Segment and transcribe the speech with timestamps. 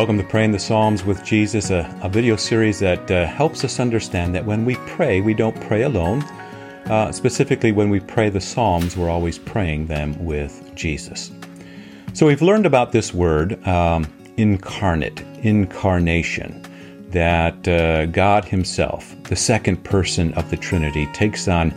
[0.00, 3.78] Welcome to Praying the Psalms with Jesus, a, a video series that uh, helps us
[3.78, 6.22] understand that when we pray, we don't pray alone.
[6.86, 11.30] Uh, specifically, when we pray the Psalms, we're always praying them with Jesus.
[12.14, 16.64] So, we've learned about this word, um, incarnate, incarnation,
[17.10, 21.72] that uh, God Himself, the second person of the Trinity, takes on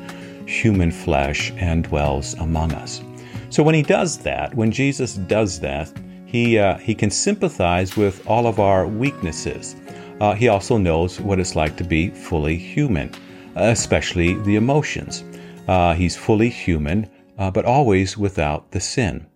[0.48, 3.02] human flesh and dwells among us.
[3.49, 5.91] So, when He does that, when Jesus does that,
[6.34, 9.76] he, uh, he can sympathize with all of our weaknesses.
[10.20, 13.12] Uh, he also knows what it's like to be fully human,
[13.55, 15.24] especially the emotions.
[15.68, 17.08] Uh, he's fully human,
[17.38, 19.27] uh, but always without the sin.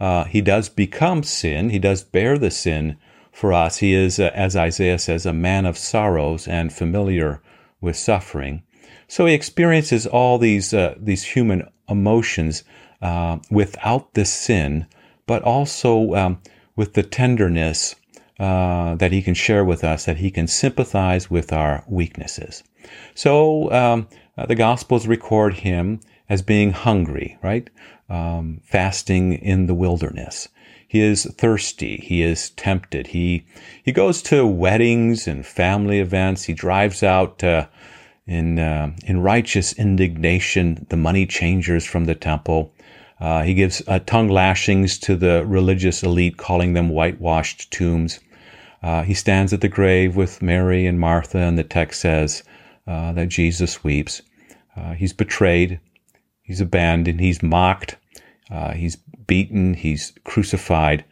[0.00, 2.96] Uh, he does become sin, he does bear the sin
[3.30, 3.76] for us.
[3.76, 7.40] He is, uh, as Isaiah says, a man of sorrows and familiar
[7.80, 8.64] with suffering.
[9.06, 12.64] So he experiences all these, these human emotions
[13.50, 14.86] without the sin
[15.26, 16.42] but also um,
[16.76, 17.96] with the tenderness
[18.38, 22.62] uh, that he can share with us, that he can sympathize with our weaknesses.
[23.14, 27.68] So um, uh, the Gospels record him as being hungry, right?
[28.08, 30.48] Um, fasting in the wilderness.
[30.90, 31.98] He is thirsty.
[31.98, 33.08] He is tempted.
[33.08, 33.44] He
[33.84, 36.44] he goes to weddings and family events.
[36.44, 37.66] He drives out uh,
[38.26, 42.72] in uh, in righteous indignation the money changers from the temple.
[43.20, 48.18] Uh, he gives uh, tongue lashings to the religious elite, calling them whitewashed tombs.
[48.82, 52.42] Uh, he stands at the grave with Mary and Martha, and the text says
[52.86, 54.22] uh, that Jesus weeps.
[54.74, 55.80] Uh, he's betrayed,
[56.42, 57.96] he's abandoned, he's mocked,
[58.50, 58.96] uh, he's
[59.26, 61.04] beaten, he's crucified.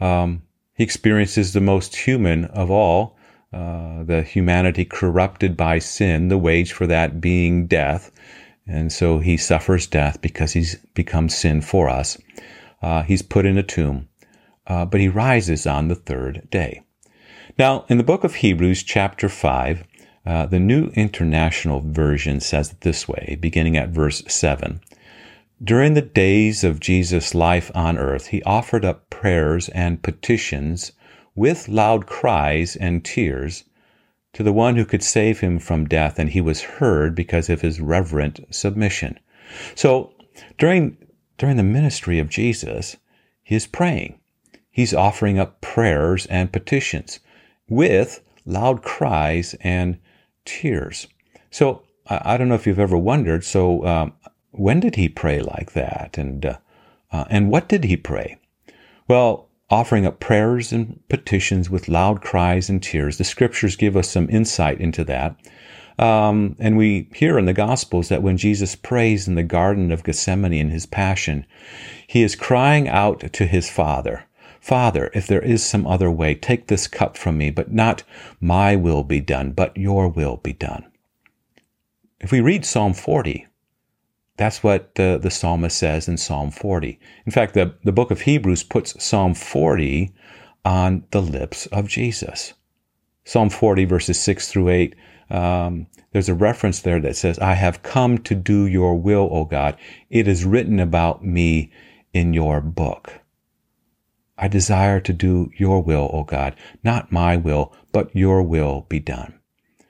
[0.00, 0.42] Um,
[0.74, 3.16] he experiences the most human of all,
[3.52, 8.10] the humanity corrupted by sin, the wage for that being death.
[8.66, 12.18] And so he suffers death because he's become sin for us.
[12.80, 14.08] Uh, he's put in a tomb,
[14.66, 16.82] uh, but he rises on the third day.
[17.58, 19.84] Now, in the book of Hebrews, chapter 5,
[20.24, 24.80] uh, the New International Version says it this way, beginning at verse 7.
[25.62, 30.92] During the days of Jesus' life on earth, he offered up prayers and petitions
[31.34, 33.64] with loud cries and tears
[34.32, 37.60] to the one who could save him from death, and he was heard because of
[37.60, 39.18] his reverent submission.
[39.74, 40.14] So
[40.58, 40.96] during,
[41.38, 42.96] during the ministry of Jesus,
[43.42, 44.18] he is praying.
[44.70, 47.20] He's offering up prayers and petitions
[47.68, 49.98] with loud cries and
[50.44, 51.06] tears.
[51.50, 53.44] So I, don't know if you've ever wondered.
[53.44, 54.14] So um,
[54.50, 56.58] when did he pray like that, and uh,
[57.10, 58.38] uh, and what did he pray?
[59.08, 63.16] Well, offering up prayers and petitions with loud cries and tears.
[63.16, 65.34] The scriptures give us some insight into that.
[65.98, 70.04] Um, and we hear in the Gospels that when Jesus prays in the Garden of
[70.04, 71.46] Gethsemane in his passion,
[72.06, 74.24] he is crying out to his Father,
[74.62, 78.04] Father, if there is some other way, take this cup from me, but not
[78.40, 80.86] my will be done, but your will be done.
[82.20, 83.48] If we read Psalm 40,
[84.36, 86.98] that's what the, the psalmist says in Psalm 40.
[87.26, 90.12] In fact, the, the book of Hebrews puts Psalm 40
[90.64, 92.54] on the lips of Jesus.
[93.24, 94.96] Psalm 40, verses 6 through 8,
[95.30, 99.44] um, there's a reference there that says, I have come to do your will, O
[99.44, 99.76] God.
[100.10, 101.70] It is written about me
[102.12, 103.20] in your book.
[104.36, 108.98] I desire to do your will, O God, not my will, but your will be
[108.98, 109.38] done.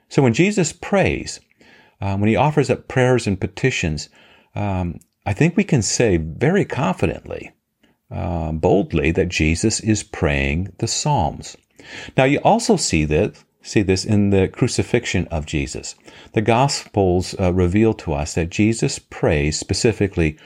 [0.09, 1.41] So when Jesus prays,
[2.01, 4.11] uh, when he offers up prayers and petitions,
[4.55, 7.53] um, I think we can say very confidently,
[8.11, 11.57] uh, boldly, that Jesus is praying the Psalms.
[12.17, 15.95] Now, you also see this, see this in the crucifixion of Jesus.
[16.33, 20.37] The Gospels uh, reveal to us that Jesus prays specifically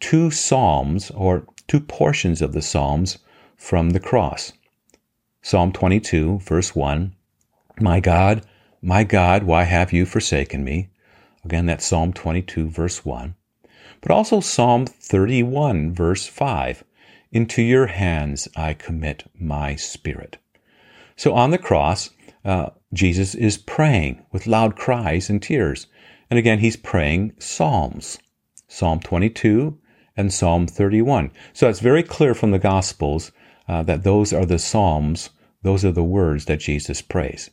[0.00, 3.18] two Psalms or two portions of the Psalms
[3.56, 4.52] from the cross.
[5.42, 7.14] Psalm 22, verse 1
[7.80, 8.46] My God,
[8.80, 10.88] my God, why have you forsaken me?
[11.44, 13.34] Again, that's Psalm 22, verse 1
[14.02, 16.84] but also Psalm 31, verse 5
[17.30, 20.36] Into your hands I commit my spirit.
[21.16, 22.10] So on the cross,
[22.44, 25.86] uh, Jesus is praying with loud cries and tears.
[26.28, 28.18] And again, he's praying Psalms,
[28.68, 29.78] Psalm 22
[30.16, 31.30] and Psalm 31.
[31.52, 33.32] So it's very clear from the Gospels
[33.68, 35.30] uh, that those are the Psalms,
[35.62, 37.50] those are the words that Jesus prays.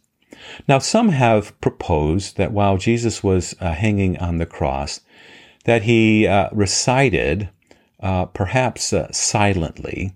[0.68, 5.02] Now, some have proposed that while Jesus was uh, hanging on the cross,
[5.66, 7.50] that he uh, recited,
[8.00, 10.14] uh, perhaps uh, silently,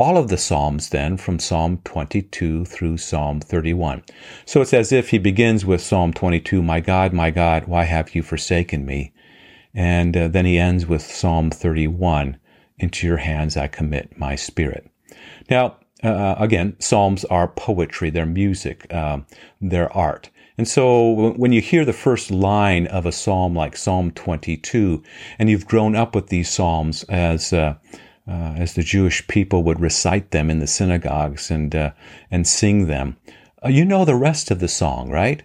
[0.00, 4.02] all of the Psalms then from Psalm 22 through Psalm 31.
[4.46, 8.14] So it's as if he begins with Psalm 22, My God, my God, why have
[8.14, 9.12] you forsaken me?
[9.74, 12.38] And uh, then he ends with Psalm 31,
[12.78, 14.90] Into your hands I commit my spirit.
[15.50, 19.18] Now, uh, again, Psalms are poetry, they're music, uh,
[19.60, 20.30] they're art.
[20.60, 25.02] And so when you hear the first line of a psalm like Psalm 22,
[25.38, 27.76] and you've grown up with these psalms as uh,
[28.28, 31.92] uh, as the Jewish people would recite them in the synagogues and uh,
[32.30, 33.16] and sing them,
[33.64, 35.44] uh, you know the rest of the song, right?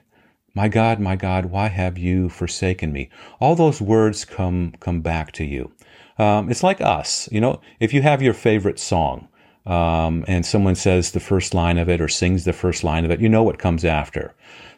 [0.54, 3.10] My God, my God, why have you forsaken me?
[3.40, 5.72] All those words come come back to you.
[6.18, 7.62] Um, it's like us, you know.
[7.80, 9.30] If you have your favorite song,
[9.66, 13.12] um, and someone says the first line of it or sings the first line of
[13.12, 14.36] it, you know what comes after.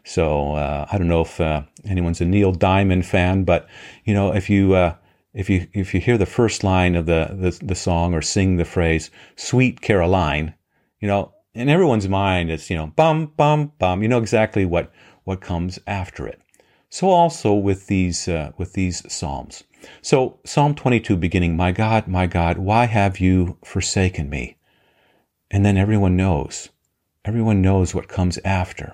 [0.07, 3.67] So uh, I don't know if uh, anyone's a Neil Diamond fan, but
[4.05, 4.95] you know if you uh,
[5.33, 8.55] if you if you hear the first line of the, the the song or sing
[8.55, 10.55] the phrase "Sweet Caroline,"
[11.01, 14.01] you know in everyone's mind it's you know bum bum bum.
[14.01, 14.93] You know exactly what
[15.25, 16.41] what comes after it.
[16.89, 19.65] So also with these uh, with these psalms.
[20.01, 24.55] So Psalm 22 beginning, "My God, my God, why have you forsaken me?"
[25.51, 26.69] And then everyone knows.
[27.25, 28.93] Everyone knows what comes after.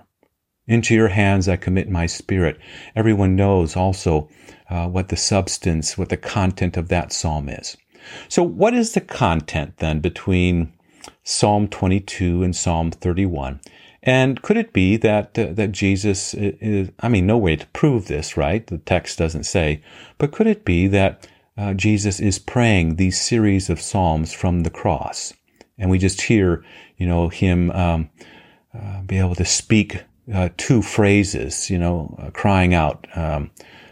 [0.68, 2.58] Into your hands I commit my spirit.
[2.96, 4.30] Everyone knows also
[4.70, 7.76] uh, what the substance, what the content of that psalm is.
[8.30, 10.72] So, what is the content then between
[11.24, 13.60] Psalm 22 and Psalm 31?
[14.02, 16.92] And could it be that uh, that Jesus is?
[17.00, 18.66] I mean, no way to prove this, right?
[18.66, 19.82] The text doesn't say,
[20.18, 21.28] but could it be that
[21.58, 25.34] uh, Jesus is praying these series of psalms from the cross,
[25.78, 26.64] and we just hear,
[26.98, 28.10] you know, him um,
[28.74, 33.52] uh, be able to speak uh, two phrases, you know, uh, crying out um,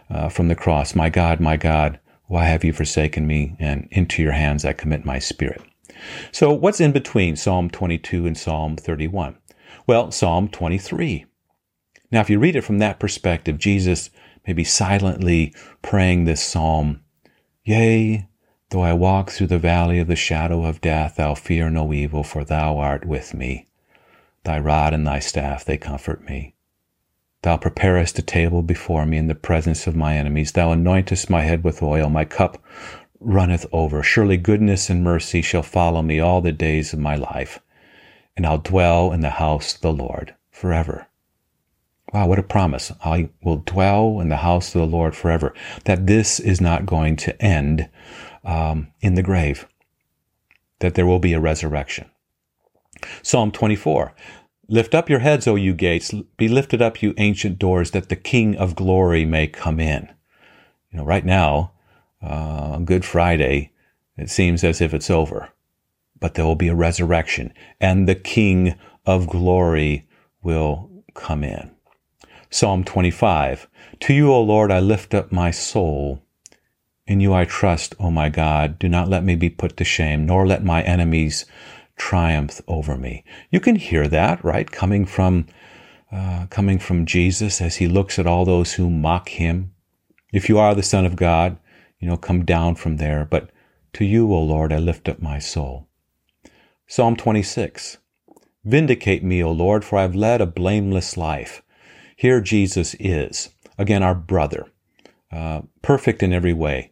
[0.09, 3.55] uh, from the cross, My God, my God, why have you forsaken me?
[3.59, 5.61] And into your hands I commit my spirit.
[6.31, 9.37] So, what's in between Psalm 22 and Psalm 31?
[9.87, 11.25] Well, Psalm 23.
[12.11, 14.09] Now, if you read it from that perspective, Jesus
[14.45, 17.01] may be silently praying this psalm
[17.63, 18.27] Yea,
[18.69, 22.23] though I walk through the valley of the shadow of death, I'll fear no evil,
[22.23, 23.67] for thou art with me.
[24.43, 26.55] Thy rod and thy staff, they comfort me.
[27.43, 30.51] Thou preparest a table before me in the presence of my enemies.
[30.51, 32.09] Thou anointest my head with oil.
[32.09, 32.63] My cup
[33.19, 34.03] runneth over.
[34.03, 37.59] Surely goodness and mercy shall follow me all the days of my life,
[38.35, 41.07] and I'll dwell in the house of the Lord forever.
[42.13, 42.91] Wow, what a promise.
[43.03, 45.53] I will dwell in the house of the Lord forever.
[45.85, 47.89] That this is not going to end
[48.43, 49.67] um, in the grave,
[50.79, 52.09] that there will be a resurrection.
[53.21, 54.13] Psalm 24
[54.67, 58.15] Lift up your heads, O you gates, be lifted up, you ancient doors, that the
[58.15, 60.09] King of glory may come in.
[60.91, 61.73] You know, right now,
[62.21, 63.73] uh, Good Friday,
[64.15, 65.49] it seems as if it's over,
[66.21, 68.75] but there will be a resurrection, and the King
[69.05, 70.07] of glory
[70.41, 71.71] will come in.
[72.49, 73.67] Psalm 25
[74.01, 76.21] To you, O Lord, I lift up my soul.
[77.07, 78.79] In you I trust, O my God.
[78.79, 81.45] Do not let me be put to shame, nor let my enemies
[82.01, 83.23] triumph over me.
[83.51, 84.69] You can hear that, right?
[84.69, 85.45] Coming from
[86.11, 89.71] uh, coming from Jesus as he looks at all those who mock him.
[90.33, 91.57] If you are the Son of God,
[91.99, 93.23] you know, come down from there.
[93.23, 93.51] But
[93.93, 95.87] to you, O Lord, I lift up my soul.
[96.87, 97.99] Psalm 26.
[98.65, 101.61] Vindicate me, O Lord, for I've led a blameless life.
[102.15, 104.65] Here Jesus is, again, our brother,
[105.31, 106.91] uh, perfect in every way,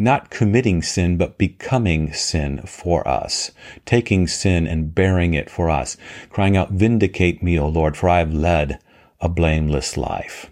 [0.00, 3.50] not committing sin, but becoming sin for us,
[3.84, 5.96] taking sin and bearing it for us,
[6.30, 8.80] crying out, Vindicate me, O Lord, for I have led
[9.20, 10.50] a blameless life.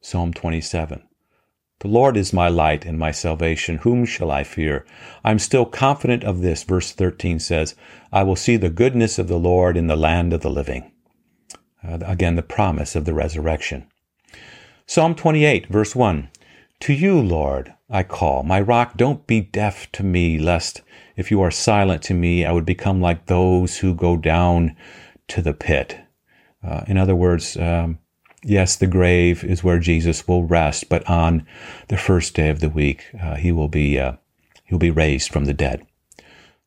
[0.00, 1.02] Psalm 27.
[1.80, 3.78] The Lord is my light and my salvation.
[3.78, 4.84] Whom shall I fear?
[5.22, 6.64] I'm still confident of this.
[6.64, 7.76] Verse 13 says,
[8.12, 10.90] I will see the goodness of the Lord in the land of the living.
[11.86, 13.86] Uh, again, the promise of the resurrection.
[14.86, 16.28] Psalm 28, verse 1.
[16.80, 18.44] To you, Lord, I call.
[18.44, 20.82] My rock, don't be deaf to me, lest
[21.16, 24.76] if you are silent to me, I would become like those who go down
[25.28, 25.98] to the pit.
[26.62, 27.98] Uh, in other words, um,
[28.44, 31.44] yes, the grave is where Jesus will rest, but on
[31.88, 34.12] the first day of the week, uh, he will be uh,
[34.64, 35.84] he will be raised from the dead.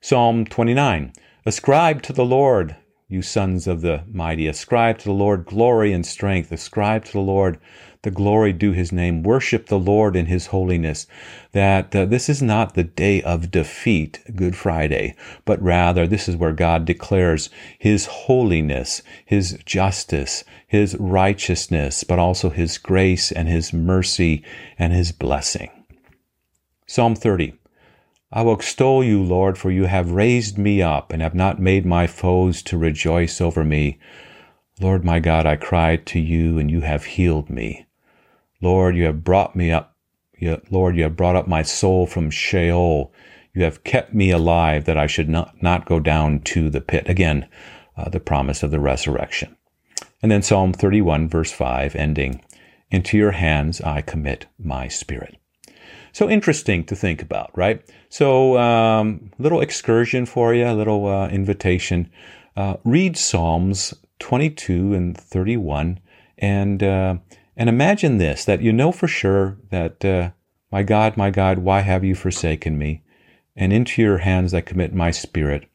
[0.01, 1.13] Psalm 29.
[1.45, 2.75] Ascribe to the Lord,
[3.07, 4.47] you sons of the mighty.
[4.47, 6.51] Ascribe to the Lord glory and strength.
[6.51, 7.59] Ascribe to the Lord
[8.03, 9.21] the glory due his name.
[9.21, 11.05] Worship the Lord in his holiness.
[11.51, 15.15] That uh, this is not the day of defeat, Good Friday,
[15.45, 22.49] but rather this is where God declares his holiness, his justice, his righteousness, but also
[22.49, 24.43] his grace and his mercy
[24.79, 25.69] and his blessing.
[26.87, 27.53] Psalm 30.
[28.33, 31.85] I will extol you, Lord, for you have raised me up and have not made
[31.85, 33.99] my foes to rejoice over me.
[34.79, 37.85] Lord my God, I cried to you and you have healed me.
[38.61, 39.95] Lord, you have brought me up.
[40.69, 43.13] Lord, you have brought up my soul from Sheol.
[43.53, 47.09] You have kept me alive that I should not, not go down to the pit.
[47.09, 47.47] Again,
[47.97, 49.55] uh, the promise of the resurrection.
[50.21, 52.43] And then Psalm 31, verse 5, ending,
[52.89, 55.37] Into your hands I commit my spirit.
[56.13, 57.81] So interesting to think about, right?
[58.09, 62.11] So, um, little excursion for you, a little uh, invitation.
[62.55, 65.99] Uh, read Psalms 22 and 31,
[66.37, 67.15] and uh,
[67.55, 70.31] and imagine this: that you know for sure that, uh,
[70.71, 73.03] my God, my God, why have you forsaken me?
[73.55, 75.67] And into your hands I commit my spirit.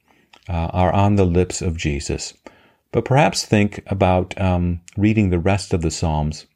[0.48, 2.32] Uh, are on the lips of Jesus.
[2.92, 6.46] But perhaps think about um, reading the rest of the Psalms,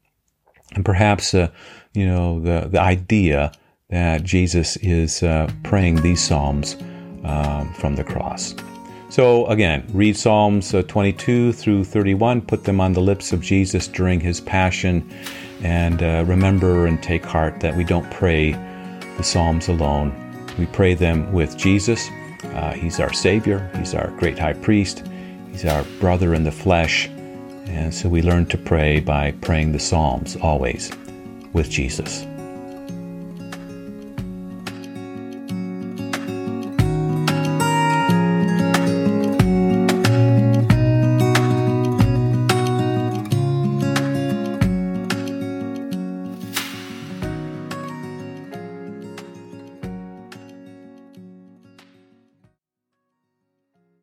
[0.76, 1.48] and perhaps uh,
[1.92, 3.50] you know the the idea
[3.88, 6.76] that Jesus is uh, praying these Psalms
[7.24, 8.54] um, from the cross.
[9.10, 13.88] So again, read Psalms uh, 22 through 31, put them on the lips of Jesus
[13.88, 15.10] during his passion,
[15.64, 18.52] and uh, remember and take heart that we don't pray
[19.16, 20.14] the Psalms alone.
[20.60, 22.08] We pray them with Jesus.
[22.44, 25.02] Uh, he's our Savior, He's our great high priest,
[25.50, 27.08] He's our brother in the flesh.
[27.08, 30.92] And so we learn to pray by praying the Psalms always
[31.52, 32.26] with Jesus.